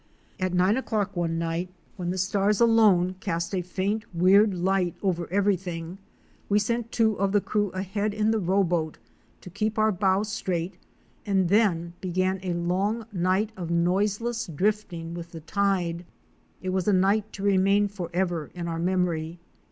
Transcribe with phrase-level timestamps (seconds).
[0.39, 4.01] At nine o'clock one night, when the stars alone cast a faint 30 OUR SEARCH
[4.01, 4.57] FOR A WILDERNESS.
[4.57, 5.97] weird light over everything,
[6.49, 8.97] we sent two of the crew ahead in the rowboat
[9.41, 10.79] to keep our bow straight,
[11.23, 16.03] and then began a long night of noiseless drifting with the tide.
[16.63, 19.37] It was a night to remain forever in our memory.